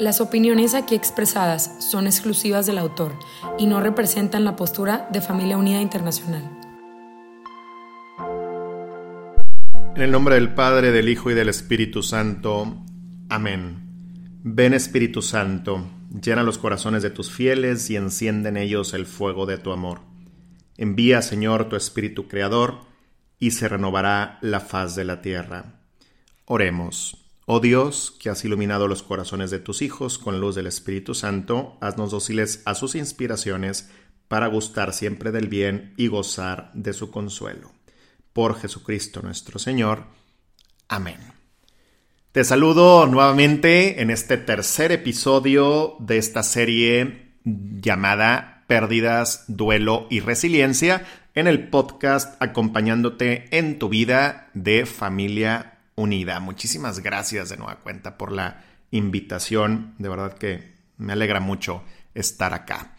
[0.00, 3.18] Las opiniones aquí expresadas son exclusivas del autor
[3.58, 6.42] y no representan la postura de Familia Unida Internacional.
[9.94, 12.78] En el nombre del Padre, del Hijo y del Espíritu Santo.
[13.28, 14.40] Amén.
[14.42, 15.86] Ven Espíritu Santo,
[16.18, 20.00] llena los corazones de tus fieles y enciende en ellos el fuego de tu amor.
[20.78, 22.86] Envía, Señor, tu Espíritu Creador,
[23.38, 25.74] y se renovará la faz de la tierra.
[26.46, 27.19] Oremos.
[27.52, 31.76] Oh Dios, que has iluminado los corazones de tus hijos con luz del Espíritu Santo,
[31.80, 33.90] haznos dóciles a sus inspiraciones
[34.28, 37.72] para gustar siempre del bien y gozar de su consuelo
[38.32, 40.04] por Jesucristo nuestro Señor.
[40.86, 41.18] Amén.
[42.30, 51.04] Te saludo nuevamente en este tercer episodio de esta serie llamada Pérdidas, Duelo y Resiliencia
[51.34, 56.40] en el podcast acompañándote en tu vida de familia unida.
[56.40, 59.94] Muchísimas gracias de nueva cuenta por la invitación.
[59.98, 61.82] De verdad que me alegra mucho
[62.14, 62.96] estar acá.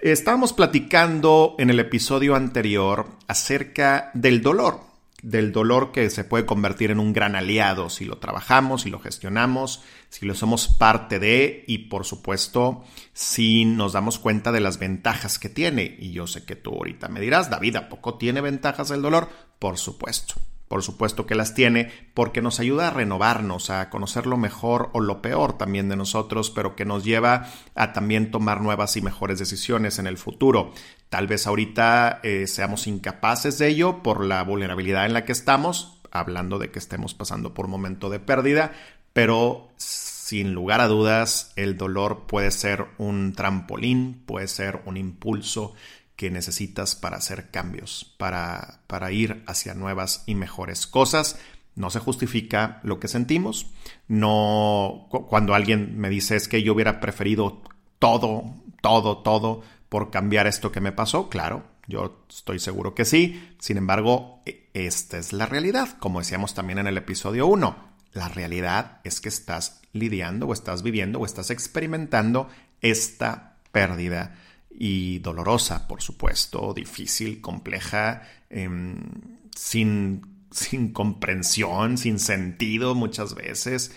[0.00, 4.80] Estábamos platicando en el episodio anterior acerca del dolor,
[5.22, 9.00] del dolor que se puede convertir en un gran aliado si lo trabajamos, si lo
[9.00, 14.78] gestionamos, si lo somos parte de y por supuesto si nos damos cuenta de las
[14.78, 15.96] ventajas que tiene.
[15.98, 19.28] Y yo sé que tú ahorita me dirás, David, ¿a poco tiene ventajas el dolor?
[19.58, 20.36] Por supuesto.
[20.68, 25.00] Por supuesto que las tiene porque nos ayuda a renovarnos, a conocer lo mejor o
[25.00, 29.38] lo peor también de nosotros, pero que nos lleva a también tomar nuevas y mejores
[29.38, 30.72] decisiones en el futuro.
[31.08, 36.00] Tal vez ahorita eh, seamos incapaces de ello por la vulnerabilidad en la que estamos,
[36.10, 38.72] hablando de que estemos pasando por un momento de pérdida,
[39.14, 45.72] pero sin lugar a dudas el dolor puede ser un trampolín, puede ser un impulso
[46.18, 51.38] que necesitas para hacer cambios, para, para ir hacia nuevas y mejores cosas.
[51.76, 53.70] No se justifica lo que sentimos.
[54.08, 57.62] No, cuando alguien me dice es que yo hubiera preferido
[58.00, 63.54] todo, todo, todo por cambiar esto que me pasó, claro, yo estoy seguro que sí.
[63.60, 67.76] Sin embargo, e, esta es la realidad, como decíamos también en el episodio 1.
[68.14, 72.48] La realidad es que estás lidiando o estás viviendo o estás experimentando
[72.80, 74.34] esta pérdida
[74.80, 79.10] y dolorosa, por supuesto, difícil, compleja, em,
[79.54, 83.92] sin, sin comprensión, sin sentido muchas veces.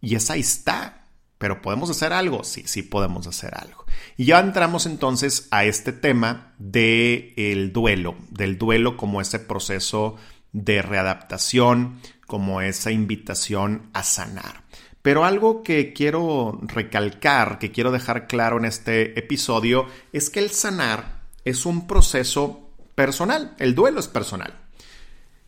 [0.00, 1.08] Y esa está.
[1.38, 2.44] Pero ¿podemos hacer algo?
[2.44, 3.84] Sí, sí podemos hacer algo.
[4.16, 10.16] Y ya entramos entonces a este tema del el duelo, del duelo como ese proceso
[10.52, 14.62] de readaptación, como esa invitación a sanar.
[15.04, 19.84] Pero algo que quiero recalcar, que quiero dejar claro en este episodio,
[20.14, 24.54] es que el sanar es un proceso personal, el duelo es personal.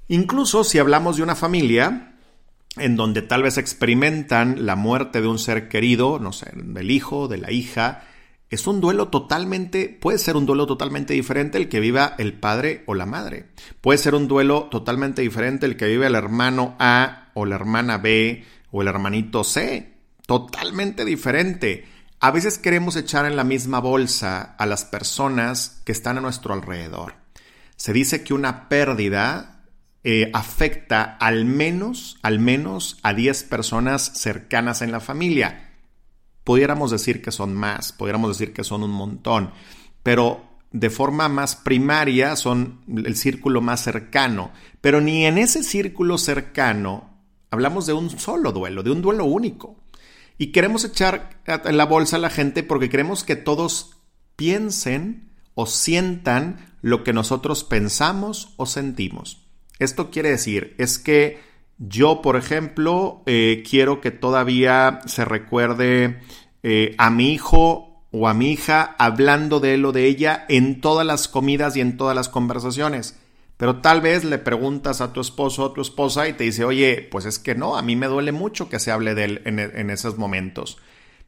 [0.09, 2.17] Incluso si hablamos de una familia
[2.77, 7.27] en donde tal vez experimentan la muerte de un ser querido, no sé, del hijo,
[7.27, 8.03] de la hija,
[8.51, 12.85] es un duelo totalmente, puede ser un duelo totalmente diferente el que viva el padre
[12.85, 13.47] o la madre.
[13.81, 17.97] Puede ser un duelo totalmente diferente el que vive el hermano A o la hermana
[17.97, 19.95] B o el hermanito C.
[20.27, 21.85] Totalmente diferente.
[22.19, 26.55] A veces queremos echar en la misma bolsa a las personas que están a nuestro
[26.55, 27.15] alrededor.
[27.77, 29.65] Se dice que una pérdida
[30.03, 35.75] eh, afecta al menos, al menos a 10 personas cercanas en la familia.
[36.45, 39.51] Pudiéramos decir que son más, pudiéramos decir que son un montón,
[40.03, 44.53] pero de forma más primaria son el círculo más cercano.
[44.81, 47.16] Pero ni en ese círculo cercano
[47.51, 49.77] Hablamos de un solo duelo, de un duelo único.
[50.39, 53.97] Y queremos echar en la bolsa a la gente porque queremos que todos
[54.37, 59.47] piensen o sientan lo que nosotros pensamos o sentimos.
[59.79, 61.41] Esto quiere decir, es que
[61.79, 66.21] yo, por ejemplo, eh, quiero que todavía se recuerde
[66.63, 70.81] eh, a mi hijo o a mi hija hablando de él o de ella en
[70.81, 73.19] todas las comidas y en todas las conversaciones.
[73.57, 76.65] Pero tal vez le preguntas a tu esposo o a tu esposa y te dice,
[76.65, 79.43] oye, pues es que no, a mí me duele mucho que se hable de él
[79.45, 80.79] en, esos momentos.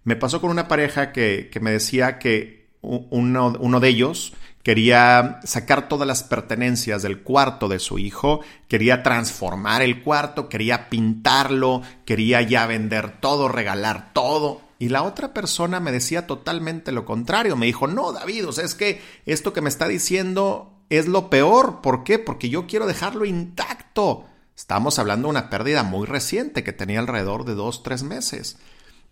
[0.04, 5.88] Me pasó con una pareja que, me decía que uno, uno, de ellos quería sacar
[5.88, 12.42] todas las pertenencias del cuarto de su hijo, quería transformar el cuarto, quería pintarlo, quería
[12.42, 14.60] ya vender todo, regalar todo.
[14.78, 17.56] Y la otra persona me decía totalmente lo contrario.
[17.56, 21.30] Me dijo, no, David, o sea, es que esto que me está diciendo es lo
[21.30, 21.80] peor.
[21.80, 22.18] ¿Por qué?
[22.18, 24.26] Porque yo quiero dejarlo intacto.
[24.56, 28.58] Estamos hablando de una pérdida muy reciente que tenía alrededor de dos, tres meses.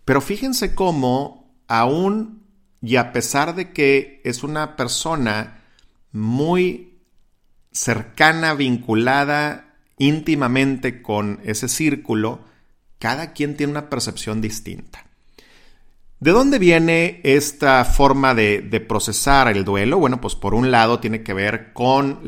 [0.05, 2.43] Pero fíjense cómo, aún
[2.81, 5.63] y a pesar de que es una persona
[6.11, 6.99] muy
[7.71, 12.41] cercana, vinculada íntimamente con ese círculo,
[12.99, 15.06] cada quien tiene una percepción distinta.
[16.19, 19.99] ¿De dónde viene esta forma de, procesar el duelo?
[19.99, 22.21] Bueno, pues por un lado tiene que ver con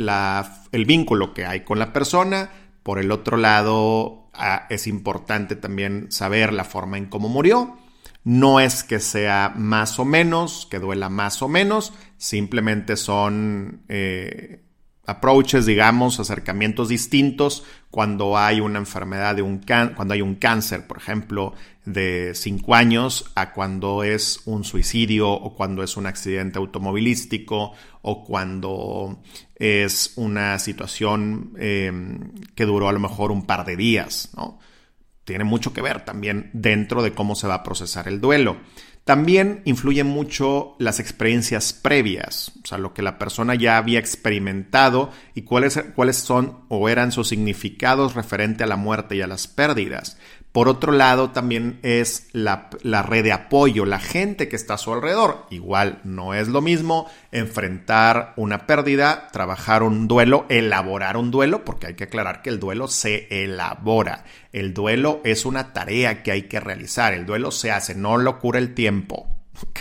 [0.71, 2.51] el vínculo que hay con la persona,
[2.83, 7.77] por el otro lado ah, es importante también saber la forma en cómo murió.
[8.23, 14.61] No es que sea más o menos, que duela más o menos, simplemente son eh,
[15.09, 19.59] approaches, digamos, acercamientos distintos cuando hay una enfermedad de un
[19.95, 21.53] cuando hay un cáncer, por ejemplo,
[21.85, 28.23] de 5 años a cuando es un suicidio o cuando es un accidente automovilístico o
[28.23, 29.21] cuando
[29.55, 34.59] es una situación em, que duró a lo mejor un par de días, ¿no?
[35.25, 38.57] Tiene mucho que ver también dentro de cómo se va a procesar el duelo.
[39.09, 45.09] También influyen mucho las experiencias previas, o sea, lo que la persona ya había experimentado
[45.33, 49.47] y cuáles, cuáles son o eran sus significados referente a la muerte y a las
[49.47, 50.19] pérdidas.
[50.51, 52.69] Por otro lado, también es la,
[53.03, 55.45] red de apoyo, la gente que está a su alrededor.
[55.51, 61.87] Igual no es lo mismo enfrentar una pérdida, trabajar un duelo, elaborar un duelo, porque
[61.87, 64.25] hay que aclarar que el duelo se elabora.
[64.51, 67.13] El duelo es una tarea que hay que realizar.
[67.13, 69.38] El duelo se hace, no lo cura el tiempo.
[69.67, 69.79] ¿Ok?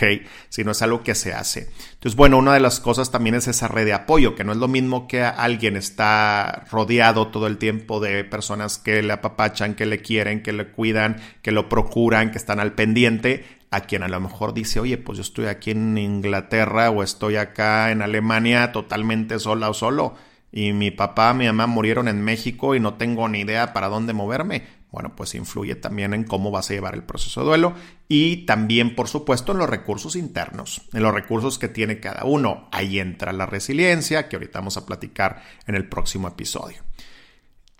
[0.49, 1.69] Si no es algo que se hace.
[1.93, 4.57] Entonces, bueno, una de las cosas también es esa red de apoyo, que no es
[4.57, 9.85] lo mismo que alguien está rodeado todo el tiempo de personas que le apapachan, que
[9.85, 14.07] le quieren, que le cuidan, que lo procuran, que están al pendiente, a quien a
[14.07, 18.71] lo mejor dice, oye, pues yo estoy aquí en Inglaterra o estoy acá en Alemania
[18.71, 20.15] totalmente sola o solo.
[20.51, 24.13] Y mi papá, mi mamá murieron en México y no tengo ni idea para dónde
[24.13, 27.73] moverme bueno, pues influye también en cómo vas a llevar el proceso de duelo
[28.07, 32.67] y también, por supuesto, en los recursos internos, en los recursos que tiene cada uno.
[32.71, 36.83] Ahí entra la resiliencia, que ahorita vamos a platicar en el próximo episodio.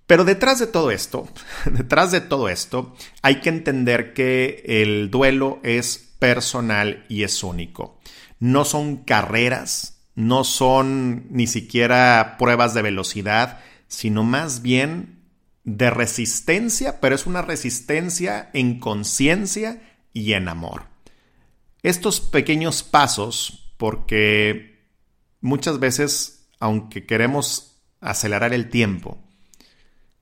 [0.05, 1.27] Pero detrás de todo esto,
[1.65, 7.99] detrás de todo esto, hay que entender que el duelo es personal y es único.
[8.39, 15.18] No son carreras, no son ni siquiera pruebas de velocidad, sino más bien
[15.77, 19.81] de resistencia, pero es una resistencia en conciencia
[20.13, 20.85] y en amor.
[21.83, 24.83] Estos pequeños pasos, porque
[25.41, 29.19] muchas veces, aunque queremos acelerar el tiempo,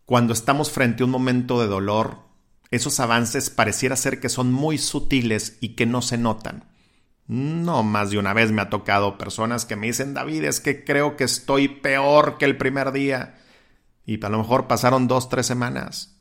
[0.05, 2.19] cuando estamos frente a un momento de dolor,
[2.69, 6.65] esos avances pareciera ser que son muy sutiles y que no se notan.
[7.27, 10.83] No más de una vez me ha tocado personas que me dicen, David, es que
[10.83, 13.35] creo que estoy peor que el primer día
[14.07, 16.17] y a lo mejor pasaron dos, tres semanas.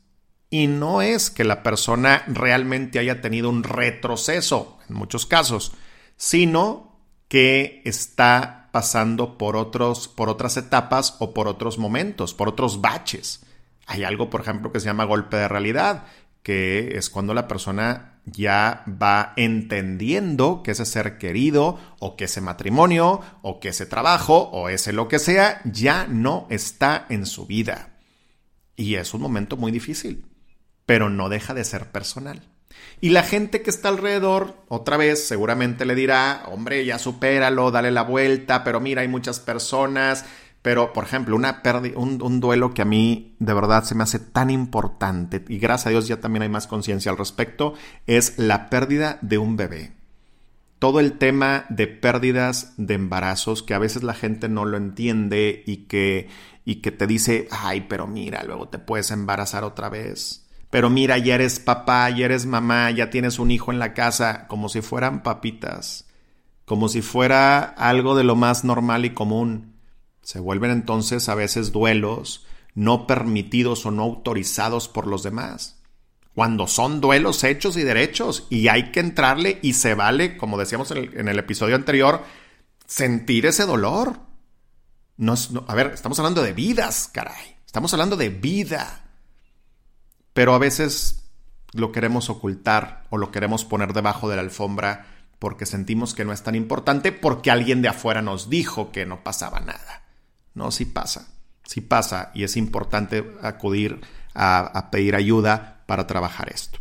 [0.49, 5.71] Y no es que la persona realmente haya tenido un retroceso, en muchos casos,
[6.17, 6.99] sino
[7.29, 13.45] que está pasando por, otros, por otras etapas o por otros momentos, por otros baches.
[13.85, 16.07] Hay algo, por ejemplo, que se llama golpe de realidad,
[16.43, 22.41] que es cuando la persona ya va entendiendo que ese ser querido o que ese
[22.41, 27.45] matrimonio o que ese trabajo o ese lo que sea ya no está en su
[27.45, 27.97] vida.
[28.75, 30.25] Y es un momento muy difícil,
[30.85, 32.41] pero no deja de ser personal.
[32.99, 37.91] Y la gente que está alrededor, otra vez, seguramente le dirá, hombre, ya supéralo, dale
[37.91, 40.25] la vuelta, pero mira, hay muchas personas,
[40.61, 41.61] pero, por ejemplo, una
[41.95, 45.87] un, un, duelo que a mí de verdad se me hace tan importante, y gracias
[45.87, 47.73] a Dios ya también hay más conciencia al respecto,
[48.05, 49.93] es la pérdida de un bebé.
[50.79, 55.63] Todo el tema de pérdidas de embarazos, que a veces la gente no lo entiende
[55.65, 56.29] y que,
[56.65, 60.47] y que te dice, ay, pero mira, luego te puedes embarazar otra vez.
[60.69, 64.47] Pero mira, ya eres papá, ya eres mamá, ya tienes un hijo en la casa,
[64.47, 66.07] como si fueran papitas,
[66.65, 69.76] como si fuera algo de lo más normal y común.
[70.27, 75.79] Se vuelven entonces a veces duelos no permitidos o no autorizados por los demás.
[76.35, 80.91] Cuando son duelos hechos y derechos y hay que entrarle y se vale, como decíamos
[80.91, 82.25] en el, episodio anterior,
[82.85, 84.19] sentir ese dolor.
[85.15, 85.33] No,
[85.65, 87.55] a ver, estamos hablando de vidas, caray.
[87.65, 89.05] Estamos hablando de vida.
[90.33, 91.23] Pero a veces
[91.71, 95.07] lo queremos ocultar o lo queremos poner debajo de la alfombra
[95.39, 99.23] porque sentimos que no es tan importante porque alguien de afuera nos dijo que no
[99.23, 100.03] pasaba nada.
[100.57, 101.27] No, sí pasa,
[101.63, 104.01] sí pasa y es importante acudir
[104.33, 106.79] a, pedir ayuda para trabajar esto.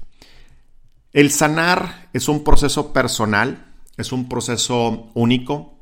[1.13, 5.79] El sanar es un proceso personal, es un proceso único,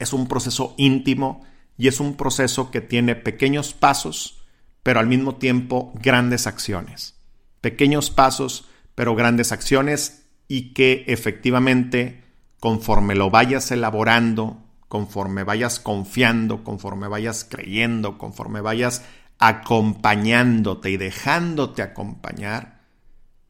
[0.00, 1.46] es un proceso íntimo
[1.78, 4.42] y es un proceso que tiene pequeños pasos,
[4.82, 7.14] pero al mismo tiempo grandes acciones.
[7.60, 12.24] Pequeños pasos, pero grandes acciones y que efectivamente
[12.58, 19.04] conforme lo vayas elaborando, conforme vayas confiando, conforme vayas creyendo, conforme vayas
[19.38, 22.80] acompañándote y dejándote acompañar,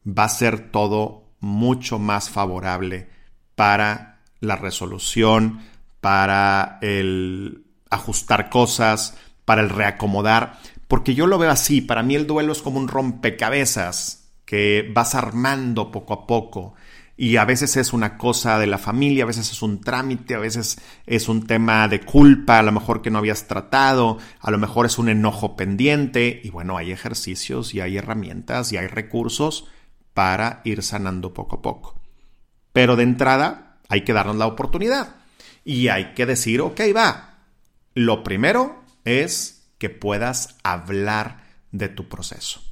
[0.07, 3.09] va a ser todo mucho más favorable
[3.55, 5.61] para la resolución,
[5.99, 12.27] para el ajustar cosas, para el reacomodar, porque yo lo veo así, para mí el
[12.27, 16.75] duelo es como un rompecabezas que vas armando poco a poco
[17.21, 20.39] y a veces es una cosa de la familia, a veces es un trámite, a
[20.39, 24.57] veces es un tema de culpa, a lo mejor que no habías tratado, a lo
[24.57, 29.67] mejor es un enojo pendiente y bueno, hay ejercicios y hay herramientas y hay recursos
[30.15, 32.01] para ir sanando poco a poco.
[32.73, 35.17] Pero de entrada hay que darnos la oportunidad
[35.63, 37.35] y hay que decir, ok, va,
[37.93, 42.63] lo primero es que puedas hablar de tu proceso,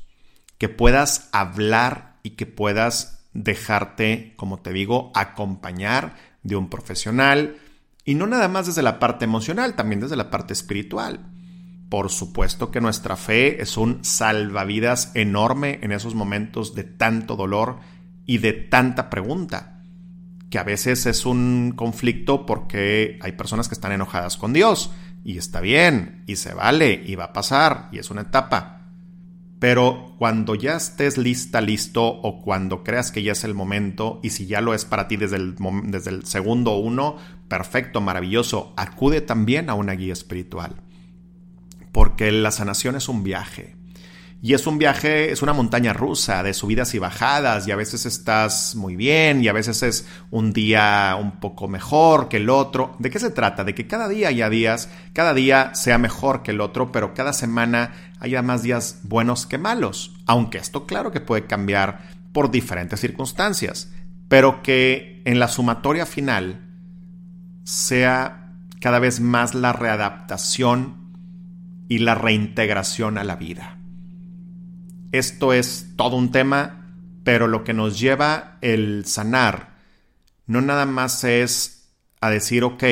[0.58, 7.55] que puedas hablar y que puedas dejarte, como te digo, acompañar de un profesional
[8.03, 11.31] y no nada más desde la parte emocional, también desde la parte espiritual.
[11.89, 17.79] Por supuesto que nuestra fe es un salvavidas enorme en esos momentos de tanto dolor
[18.25, 19.84] y de tanta pregunta,
[20.50, 24.91] que a veces es un conflicto porque hay personas que están enojadas con Dios
[25.24, 28.78] y está bien y se vale y va a pasar y es una etapa.
[29.59, 34.29] Pero cuando ya estés lista, listo, o cuando creas que ya es el momento, y
[34.29, 37.17] si ya lo es para ti desde el, desde el segundo uno,
[37.49, 40.75] perfecto, maravilloso, acude también a una guía espiritual.
[41.91, 43.75] Porque la sanación es un viaje.
[44.41, 48.05] Y es un viaje, es una montaña rusa de subidas y bajadas y a veces
[48.05, 52.96] estás muy bien y a veces es un día un poco mejor que el otro.
[53.00, 53.65] ¿De qué se trata?
[53.65, 57.34] De que cada día haya días, cada día sea mejor que el otro, pero cada
[57.34, 57.91] semana
[58.22, 60.13] haya más días buenos que malos.
[60.25, 62.00] Aunque esto claro que puede cambiar
[62.31, 63.91] por diferentes circunstancias,
[64.29, 66.62] pero que en la sumatoria final
[67.65, 70.96] sea cada vez más la readaptación
[71.89, 73.78] y la reintegración a la vida.
[75.11, 79.69] Esto es todo un tema, pero lo que nos lleva el sanar
[80.49, 82.83] no nada más es a decir, ok,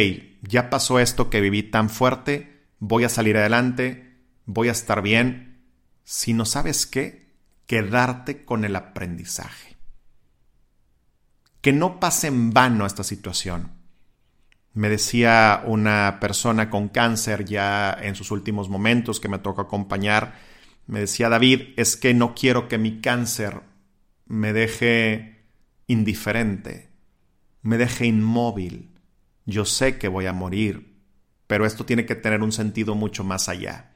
[0.43, 5.63] ya pasó esto que viví tan fuerte, voy a salir adelante, voy a estar bien,
[6.03, 7.33] sino sabes qué,
[7.65, 9.75] quedarte con el aprendizaje.
[11.61, 13.71] Que no pase en vano esta situación.
[14.73, 20.35] Me decía una persona con cáncer ya en sus últimos momentos que me toca acompañar,
[20.87, 23.61] me decía David, es que no quiero que mi cáncer
[24.25, 25.45] me deje
[25.85, 26.89] indiferente,
[27.61, 28.93] me deje inmóvil.
[29.45, 30.97] Yo sé que voy a morir,
[31.45, 33.95] pero esto tiene que tener un sentido mucho más allá.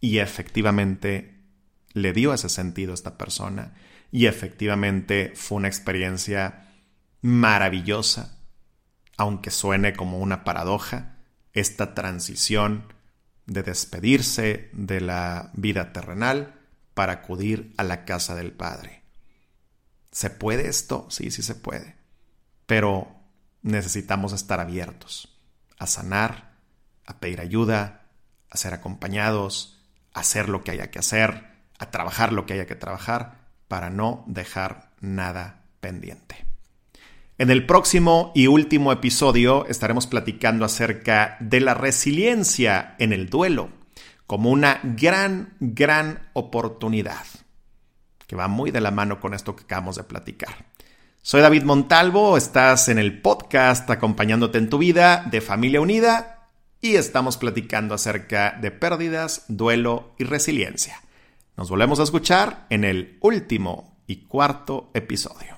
[0.00, 1.42] Y efectivamente
[1.92, 3.74] le dio ese sentido a esta persona
[4.10, 6.70] y efectivamente fue una experiencia
[7.22, 8.38] maravillosa,
[9.16, 11.18] aunque suene como una paradoja,
[11.52, 12.92] esta transición
[13.46, 16.60] de despedirse de la vida terrenal
[16.94, 19.02] para acudir a la casa del Padre.
[20.10, 21.06] ¿Se puede esto?
[21.10, 21.96] Sí, sí se puede.
[22.66, 23.20] Pero
[23.62, 25.36] necesitamos estar abiertos
[25.78, 26.52] a sanar,
[27.04, 28.06] a pedir ayuda,
[28.50, 29.78] a ser acompañados,
[30.14, 31.46] a hacer lo que haya que hacer,
[31.78, 36.45] a trabajar lo que haya que trabajar para no dejar nada pendiente.
[37.38, 43.68] En el próximo y último episodio estaremos platicando acerca de la resiliencia en el duelo
[44.26, 47.26] como una gran, gran oportunidad,
[48.26, 50.64] que va muy de la mano con esto que acabamos de platicar.
[51.20, 56.48] Soy David Montalvo, estás en el podcast acompañándote en tu vida de Familia Unida
[56.80, 61.02] y estamos platicando acerca de pérdidas, duelo y resiliencia.
[61.54, 65.55] Nos volvemos a escuchar en el último y cuarto episodio.